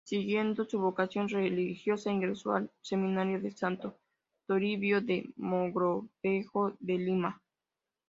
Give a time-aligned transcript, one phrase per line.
[0.03, 3.99] Siguiendo su vocación religiosa, ingresó al Seminario de Santo
[4.47, 7.39] Toribio de Mogrovejo de Lima.